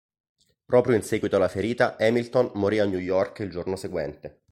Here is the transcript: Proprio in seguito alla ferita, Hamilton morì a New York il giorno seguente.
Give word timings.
Proprio 0.65 0.95
in 0.95 1.03
seguito 1.03 1.35
alla 1.35 1.47
ferita, 1.47 1.95
Hamilton 1.95 2.49
morì 2.55 2.79
a 2.79 2.87
New 2.87 2.97
York 2.97 3.37
il 3.41 3.51
giorno 3.51 3.75
seguente. 3.75 4.39